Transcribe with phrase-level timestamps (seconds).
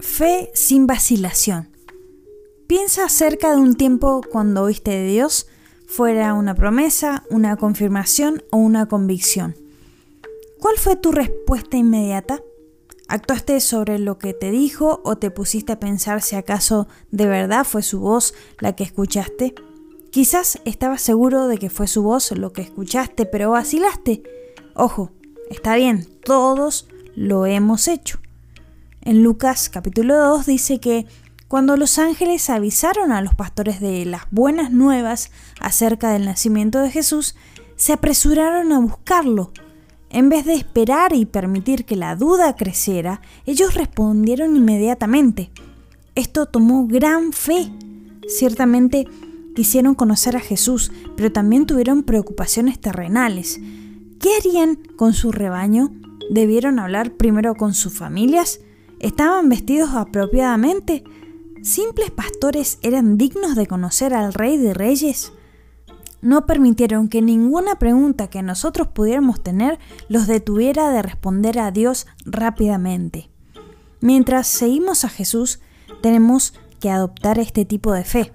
[0.00, 1.70] Fe sin vacilación.
[2.68, 5.48] Piensa acerca de un tiempo cuando oíste de Dios,
[5.86, 9.56] fuera una promesa, una confirmación o una convicción.
[10.60, 12.40] ¿Cuál fue tu respuesta inmediata?
[13.08, 17.64] ¿Actuaste sobre lo que te dijo o te pusiste a pensar si acaso de verdad
[17.64, 19.54] fue su voz la que escuchaste?
[20.10, 24.22] Quizás estabas seguro de que fue su voz lo que escuchaste, pero vacilaste.
[24.74, 25.10] Ojo,
[25.50, 26.86] está bien, todos
[27.16, 28.20] lo hemos hecho.
[29.00, 31.06] En Lucas capítulo 2 dice que
[31.46, 35.30] cuando los ángeles avisaron a los pastores de las buenas nuevas
[35.60, 37.36] acerca del nacimiento de Jesús,
[37.76, 39.52] se apresuraron a buscarlo.
[40.10, 45.50] En vez de esperar y permitir que la duda creciera, ellos respondieron inmediatamente.
[46.14, 47.70] Esto tomó gran fe.
[48.26, 49.06] Ciertamente
[49.54, 53.60] quisieron conocer a Jesús, pero también tuvieron preocupaciones terrenales.
[54.18, 55.92] ¿Qué harían con su rebaño?
[56.30, 58.60] ¿Debieron hablar primero con sus familias?
[59.00, 61.04] ¿Estaban vestidos apropiadamente?
[61.62, 65.32] ¿Simples pastores eran dignos de conocer al Rey de Reyes?
[66.20, 72.08] No permitieron que ninguna pregunta que nosotros pudiéramos tener los detuviera de responder a Dios
[72.24, 73.30] rápidamente.
[74.00, 75.60] Mientras seguimos a Jesús,
[76.02, 78.32] tenemos que adoptar este tipo de fe.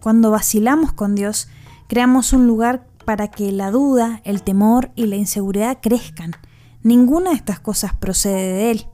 [0.00, 1.48] Cuando vacilamos con Dios,
[1.86, 6.32] creamos un lugar para que la duda, el temor y la inseguridad crezcan.
[6.82, 8.86] Ninguna de estas cosas procede de Él.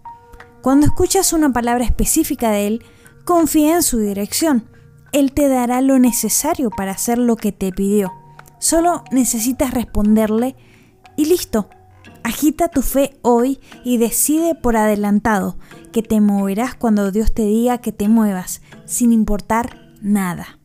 [0.66, 2.84] Cuando escuchas una palabra específica de Él,
[3.24, 4.68] confía en su dirección.
[5.12, 8.12] Él te dará lo necesario para hacer lo que te pidió.
[8.58, 10.56] Solo necesitas responderle
[11.14, 11.68] y listo.
[12.24, 15.56] Agita tu fe hoy y decide por adelantado
[15.92, 20.58] que te moverás cuando Dios te diga que te muevas, sin importar nada.